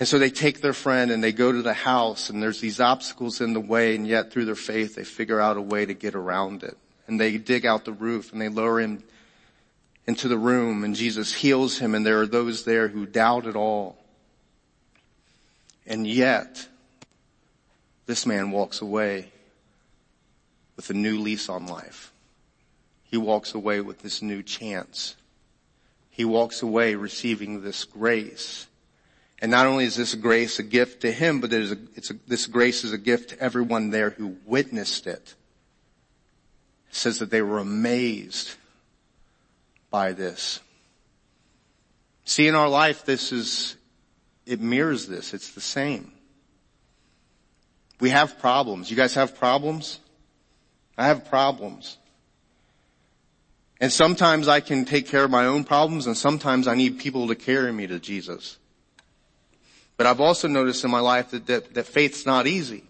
[0.00, 2.80] And so they take their friend and they go to the house and there's these
[2.80, 5.92] obstacles in the way and yet through their faith they figure out a way to
[5.92, 6.78] get around it.
[7.06, 9.04] And they dig out the roof and they lower him
[10.06, 13.56] into the room and Jesus heals him and there are those there who doubt it
[13.56, 13.98] all.
[15.86, 16.66] And yet,
[18.06, 19.30] this man walks away
[20.76, 22.10] with a new lease on life.
[23.04, 25.14] He walks away with this new chance.
[26.08, 28.66] He walks away receiving this grace.
[29.40, 32.84] And not only is this grace a gift to him, but a, a, this grace
[32.84, 35.34] is a gift to everyone there who witnessed it.
[36.90, 38.54] It says that they were amazed
[39.90, 40.60] by this.
[42.24, 43.76] See, in our life, this is
[44.46, 45.32] it mirrors this.
[45.32, 46.12] It's the same.
[48.00, 48.90] We have problems.
[48.90, 50.00] You guys have problems?
[50.98, 51.98] I have problems.
[53.80, 57.28] And sometimes I can take care of my own problems and sometimes I need people
[57.28, 58.58] to carry me to Jesus.
[60.00, 62.84] But I've also noticed in my life that, that, that faith's not easy.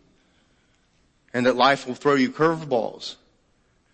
[1.35, 3.17] And that life will throw you curveballs.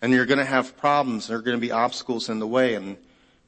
[0.03, 1.27] And you're gonna have problems.
[1.27, 2.95] There are gonna be obstacles in the way and,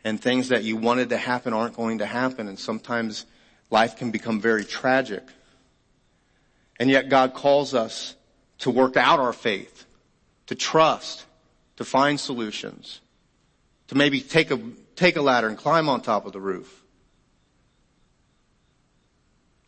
[0.03, 2.47] and things that you wanted to happen aren't going to happen.
[2.47, 3.27] And sometimes
[3.69, 5.21] life can become very tragic.
[6.79, 8.15] And yet God calls us
[8.61, 9.85] to work out our faith,
[10.47, 11.25] to trust,
[11.75, 13.01] to find solutions,
[13.89, 14.59] to maybe take a,
[14.95, 16.78] take a ladder and climb on top of the roof.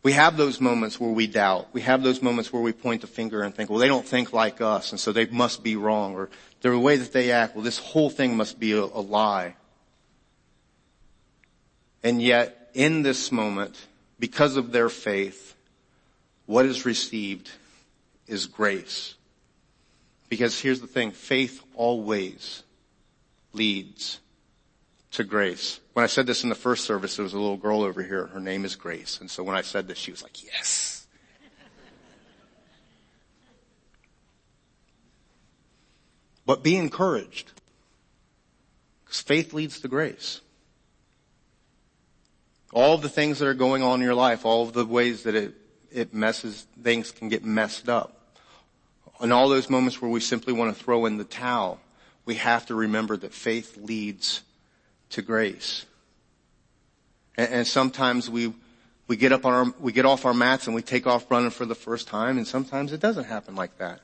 [0.02, 1.68] We have those moments where we doubt.
[1.72, 4.32] We have those moments where we point the finger and think, well, they don't think
[4.32, 6.28] like us, and so they must be wrong, or
[6.60, 9.54] the way that they act, well, this whole thing must be a, a lie.
[12.02, 13.86] And yet, in this moment,
[14.18, 15.54] because of their faith,
[16.46, 17.50] what is received
[18.26, 19.14] is grace.
[20.28, 22.62] Because here's the thing, faith always
[23.52, 24.18] leads
[25.12, 25.78] to grace.
[25.92, 28.26] When I said this in the first service, there was a little girl over here.
[28.26, 29.20] Her name is Grace.
[29.20, 31.06] And so when I said this, she was like, yes.
[36.46, 37.52] But be encouraged.
[39.04, 40.40] Because faith leads to grace.
[42.72, 45.34] All the things that are going on in your life, all of the ways that
[45.34, 45.54] it,
[45.90, 48.34] it messes, things can get messed up.
[49.20, 51.80] And all those moments where we simply want to throw in the towel,
[52.24, 54.40] we have to remember that faith leads
[55.12, 55.86] to grace.
[57.36, 58.52] And, and sometimes we,
[59.06, 61.50] we get up on our, we get off our mats and we take off running
[61.50, 64.00] for the first time and sometimes it doesn't happen like that.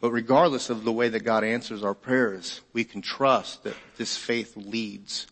[0.00, 4.16] But regardless of the way that God answers our prayers, we can trust that this
[4.16, 5.26] faith leads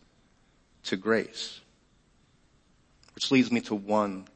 [0.84, 1.60] to grace.
[3.14, 4.26] Which leads me to one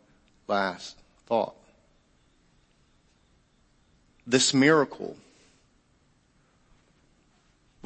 [0.47, 1.55] last thought.
[4.27, 5.17] This miracle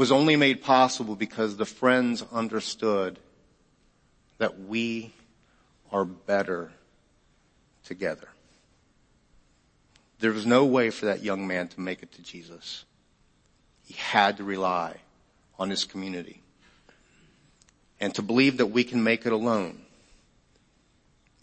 [0.00, 3.18] was only made possible because the friends understood
[4.38, 5.12] that we
[5.92, 6.72] are better
[7.84, 8.28] together.
[10.18, 12.86] There was no way for that young man to make it to Jesus.
[13.84, 14.96] He had to rely
[15.58, 16.40] on his community.
[18.00, 19.82] And to believe that we can make it alone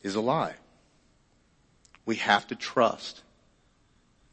[0.02, 0.56] is a lie.
[2.08, 3.22] We have to trust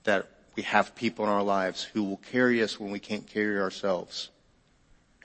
[0.05, 3.61] that we have people in our lives who will carry us when we can't carry
[3.61, 4.31] ourselves.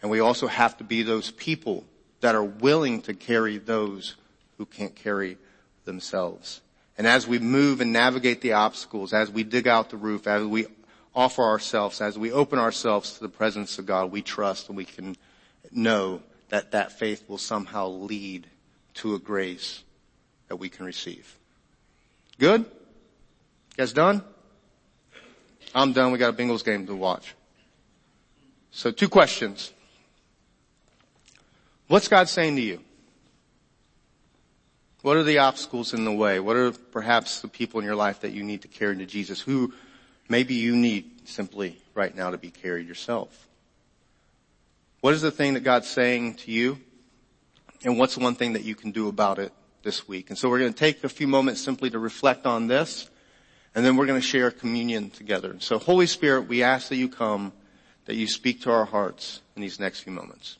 [0.01, 1.83] And we also have to be those people
[2.21, 4.15] that are willing to carry those
[4.57, 5.37] who can't carry
[5.85, 6.61] themselves.
[6.97, 10.43] And as we move and navigate the obstacles, as we dig out the roof, as
[10.43, 10.67] we
[11.15, 14.85] offer ourselves, as we open ourselves to the presence of God, we trust and we
[14.85, 15.15] can
[15.71, 18.47] know that that faith will somehow lead
[18.95, 19.83] to a grace
[20.47, 21.37] that we can receive.
[22.37, 22.61] Good?
[22.61, 22.67] You
[23.77, 24.23] guys done?
[25.73, 26.11] I'm done.
[26.11, 27.35] We got a Bengals game to watch.
[28.71, 29.71] So two questions.
[31.87, 32.81] What's God saying to you?
[35.01, 36.39] What are the obstacles in the way?
[36.39, 39.39] What are perhaps the people in your life that you need to carry to Jesus?
[39.39, 39.73] Who
[40.27, 43.47] maybe you need simply right now to be carried yourself?
[45.01, 46.79] What is the thing that God's saying to you?
[47.85, 49.53] And what's one thing that you can do about it
[49.83, 50.29] this week?
[50.29, 53.09] And so we're going to take a few moments simply to reflect on this.
[53.75, 55.55] And then we're going to share communion together.
[55.59, 57.53] So Holy Spirit, we ask that you come,
[58.05, 60.57] that you speak to our hearts in these next few moments.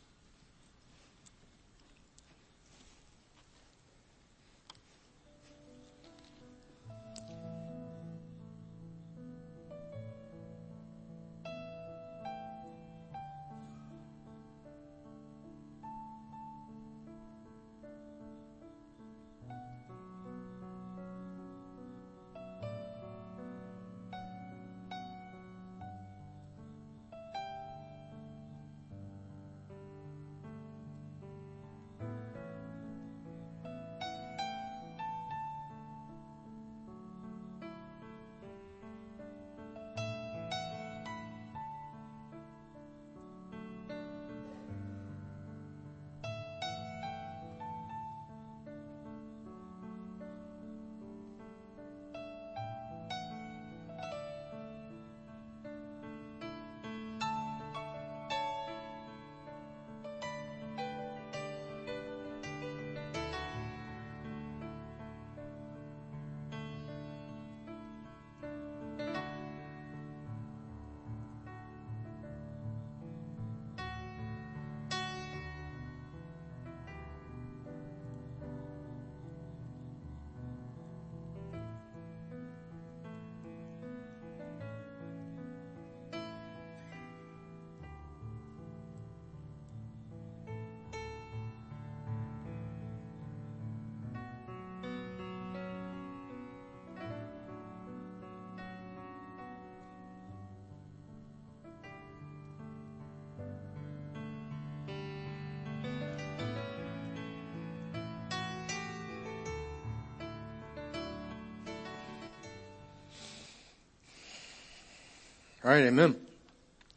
[115.62, 116.16] All right, amen.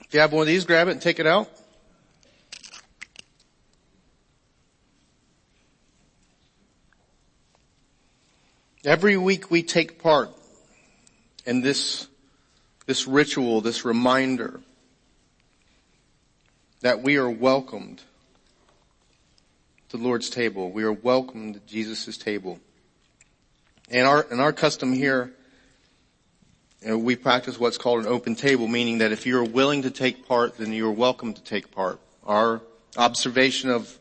[0.04, 1.50] If you have one of these, grab it and take it out.
[8.84, 10.30] Every week we take part
[11.44, 12.06] in this,
[12.86, 14.60] this ritual, this reminder
[16.82, 18.00] that we are welcomed
[19.88, 20.70] to the Lord's table.
[20.70, 22.60] We are welcomed to Jesus' table.
[23.90, 25.32] And our, and our custom here
[26.84, 30.58] we practice what's called an open table, meaning that if you're willing to take part,
[30.58, 32.00] then you're welcome to take part.
[32.24, 32.60] Our
[32.96, 33.98] observation of,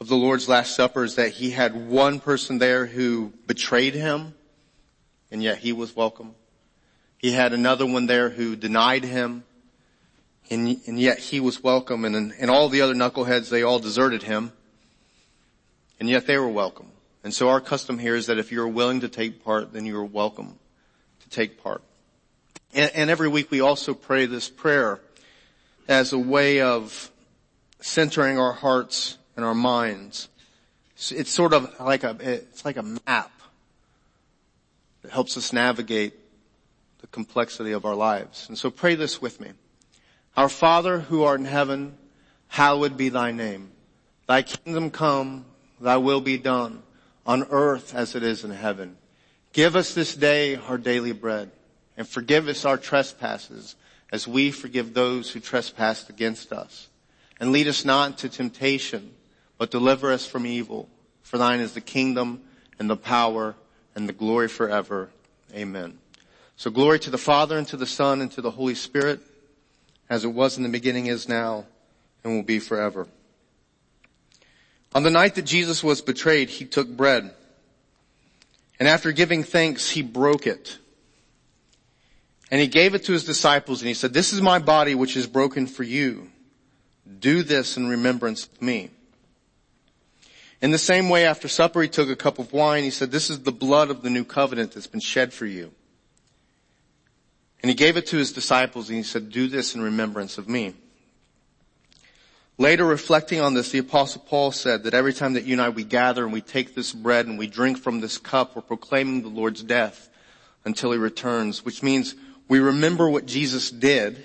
[0.00, 4.34] of the Lord's Last Supper is that he had one person there who betrayed him,
[5.30, 6.34] and yet he was welcome.
[7.18, 9.44] He had another one there who denied him,
[10.50, 14.22] and, and yet he was welcome, and, and all the other knuckleheads, they all deserted
[14.22, 14.52] him,
[15.98, 16.90] and yet they were welcome.
[17.24, 20.04] And so our custom here is that if you're willing to take part, then you're
[20.04, 20.58] welcome
[21.20, 21.82] to take part.
[22.74, 25.00] And, and every week we also pray this prayer
[25.86, 27.10] as a way of
[27.80, 30.28] centering our hearts and our minds.
[31.10, 33.30] It's sort of like a, it's like a map
[35.02, 36.14] that helps us navigate
[37.00, 38.48] the complexity of our lives.
[38.48, 39.50] And so pray this with me.
[40.36, 41.96] Our Father who art in heaven,
[42.48, 43.70] hallowed be thy name.
[44.26, 45.44] Thy kingdom come,
[45.80, 46.82] thy will be done
[47.26, 48.96] on earth as it is in heaven.
[49.52, 51.50] Give us this day our daily bread
[51.96, 53.76] and forgive us our trespasses
[54.12, 56.88] as we forgive those who trespass against us.
[57.40, 59.12] And lead us not into temptation,
[59.58, 60.88] but deliver us from evil.
[61.22, 62.42] For thine is the kingdom
[62.78, 63.54] and the power
[63.94, 65.10] and the glory forever.
[65.52, 65.98] Amen.
[66.56, 69.20] So glory to the Father and to the Son and to the Holy Spirit
[70.08, 71.66] as it was in the beginning is now
[72.22, 73.08] and will be forever.
[74.94, 77.34] On the night that Jesus was betrayed, he took bread
[78.78, 80.78] and after giving thanks, he broke it
[82.54, 85.16] and he gave it to his disciples and he said, this is my body which
[85.16, 86.30] is broken for you.
[87.18, 88.90] Do this in remembrance of me.
[90.62, 92.84] In the same way, after supper, he took a cup of wine.
[92.84, 95.72] He said, this is the blood of the new covenant that's been shed for you.
[97.60, 100.48] And he gave it to his disciples and he said, do this in remembrance of
[100.48, 100.74] me.
[102.56, 105.70] Later reflecting on this, the apostle Paul said that every time that you and I,
[105.70, 109.22] we gather and we take this bread and we drink from this cup, we're proclaiming
[109.22, 110.08] the Lord's death
[110.64, 112.14] until he returns, which means
[112.48, 114.22] we remember what Jesus did,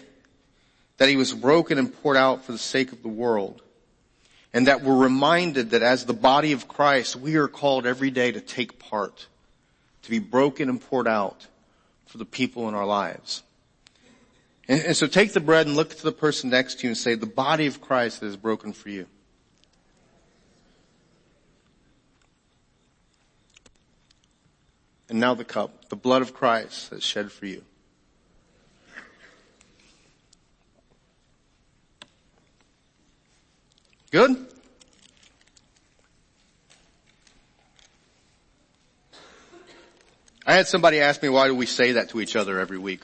[0.97, 3.61] that he was broken and poured out for the sake of the world,
[4.53, 8.31] and that we're reminded that as the body of Christ, we are called every day
[8.31, 9.27] to take part,
[10.03, 11.47] to be broken and poured out
[12.07, 13.43] for the people in our lives.
[14.67, 16.97] And, and so take the bread and look to the person next to you and
[16.97, 19.05] say, the body of Christ is broken for you.
[25.09, 27.63] And now the cup, the blood of Christ that's shed for you.
[34.11, 34.47] Good?
[40.47, 43.01] I had somebody ask me why do we say that to each other every week?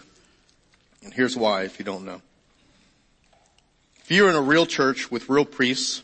[1.04, 2.22] And here's why if you don't know.
[4.00, 6.02] If you're in a real church with real priests,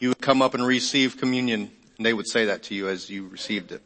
[0.00, 3.08] you would come up and receive communion and they would say that to you as
[3.08, 3.82] you received it.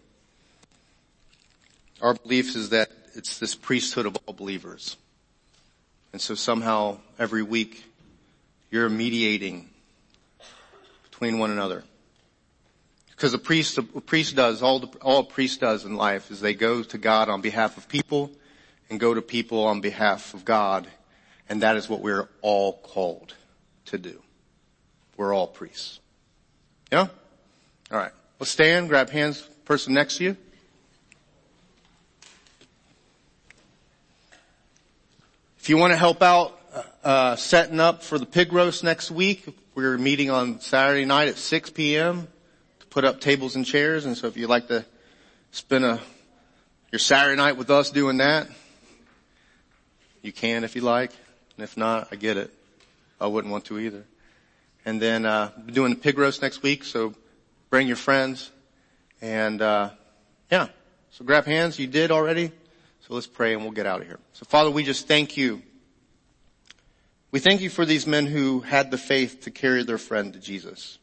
[2.00, 4.96] Our belief is that it's this priesthood of all believers.
[6.14, 7.84] And so somehow every week
[8.70, 9.68] you're mediating
[11.16, 11.82] between one another.
[13.08, 16.42] Because a priest, a priest does, all, the, all a priest does in life is
[16.42, 18.30] they go to God on behalf of people
[18.90, 20.86] and go to people on behalf of God.
[21.48, 23.32] And that is what we're all called
[23.86, 24.20] to do.
[25.16, 26.00] We're all priests.
[26.92, 27.06] Yeah?
[27.90, 28.12] Alright.
[28.38, 30.36] Let's stand, grab hands, person next to you.
[35.60, 36.60] If you want to help out
[37.06, 39.46] uh, setting up for the pig roast next week,
[39.76, 42.26] we're meeting on Saturday night at 6 p.m.
[42.80, 44.06] to put up tables and chairs.
[44.06, 44.84] And so if you'd like to
[45.52, 46.00] spend a,
[46.90, 48.48] your Saturday night with us doing that,
[50.20, 51.12] you can if you like.
[51.56, 52.52] And if not, I get it.
[53.20, 54.04] I wouldn't want to either.
[54.84, 56.82] And then, uh, doing the pig roast next week.
[56.82, 57.14] So
[57.70, 58.50] bring your friends
[59.22, 59.90] and, uh,
[60.50, 60.70] yeah.
[61.12, 61.78] So grab hands.
[61.78, 62.50] You did already.
[63.06, 64.18] So let's pray and we'll get out of here.
[64.32, 65.62] So Father, we just thank you
[67.36, 70.38] we thank you for these men who had the faith to carry their friend to
[70.38, 70.98] Jesus.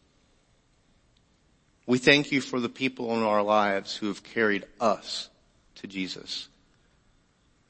[1.86, 5.30] We thank you for the people in our lives who have carried us
[5.76, 6.48] to Jesus.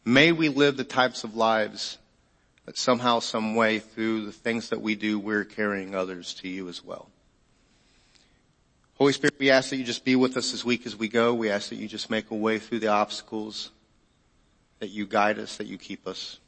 [0.05, 1.97] May we live the types of lives
[2.65, 6.69] that somehow, some way through the things that we do, we're carrying others to you
[6.69, 7.09] as well.
[8.93, 11.33] Holy Spirit, we ask that you just be with us this week as we go.
[11.33, 13.71] We ask that you just make a way through the obstacles,
[14.79, 16.39] that you guide us, that you keep us.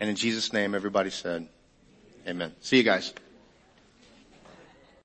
[0.00, 1.48] And in Jesus' name, everybody said,
[2.26, 2.54] Amen.
[2.60, 3.12] See you guys.